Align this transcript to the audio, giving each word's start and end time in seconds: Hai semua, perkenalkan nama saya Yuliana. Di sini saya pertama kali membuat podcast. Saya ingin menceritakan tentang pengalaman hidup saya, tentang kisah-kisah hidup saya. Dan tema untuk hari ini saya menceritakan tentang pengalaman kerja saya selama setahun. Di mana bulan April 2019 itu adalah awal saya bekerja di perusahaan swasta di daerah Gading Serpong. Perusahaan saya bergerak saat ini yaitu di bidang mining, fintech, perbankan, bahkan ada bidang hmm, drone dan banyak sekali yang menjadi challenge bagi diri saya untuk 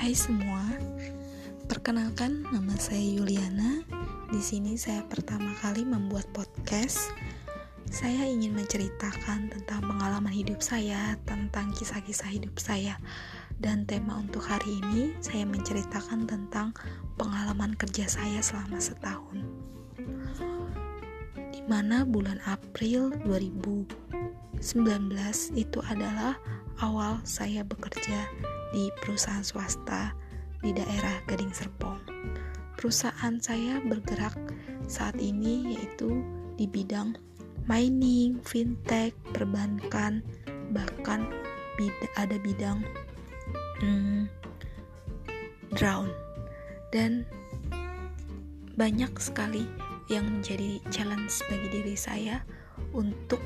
Hai 0.00 0.16
semua, 0.16 0.64
perkenalkan 1.68 2.48
nama 2.48 2.72
saya 2.80 3.04
Yuliana. 3.04 3.84
Di 4.32 4.40
sini 4.40 4.72
saya 4.80 5.04
pertama 5.04 5.52
kali 5.60 5.84
membuat 5.84 6.24
podcast. 6.32 7.12
Saya 7.84 8.24
ingin 8.24 8.56
menceritakan 8.56 9.52
tentang 9.52 9.84
pengalaman 9.84 10.32
hidup 10.32 10.64
saya, 10.64 11.20
tentang 11.28 11.76
kisah-kisah 11.76 12.32
hidup 12.32 12.56
saya. 12.56 12.96
Dan 13.60 13.84
tema 13.84 14.16
untuk 14.16 14.40
hari 14.40 14.80
ini 14.80 15.12
saya 15.20 15.44
menceritakan 15.44 16.24
tentang 16.24 16.72
pengalaman 17.20 17.76
kerja 17.76 18.08
saya 18.08 18.40
selama 18.40 18.80
setahun. 18.80 19.44
Di 21.52 21.60
mana 21.68 22.08
bulan 22.08 22.40
April 22.48 23.12
2019 24.60 25.56
itu 25.56 25.80
adalah 25.88 26.36
awal 26.84 27.16
saya 27.24 27.64
bekerja 27.64 28.28
di 28.76 28.92
perusahaan 29.00 29.40
swasta 29.40 30.12
di 30.60 30.76
daerah 30.76 31.16
Gading 31.24 31.48
Serpong. 31.48 31.96
Perusahaan 32.76 33.40
saya 33.40 33.80
bergerak 33.80 34.36
saat 34.84 35.16
ini 35.16 35.76
yaitu 35.76 36.20
di 36.60 36.68
bidang 36.68 37.16
mining, 37.64 38.36
fintech, 38.44 39.16
perbankan, 39.32 40.20
bahkan 40.76 41.24
ada 42.20 42.36
bidang 42.36 42.84
hmm, 43.80 44.28
drone 45.72 46.12
dan 46.92 47.24
banyak 48.76 49.08
sekali 49.16 49.64
yang 50.12 50.28
menjadi 50.28 50.76
challenge 50.92 51.40
bagi 51.48 51.80
diri 51.80 51.96
saya 51.96 52.44
untuk 52.92 53.40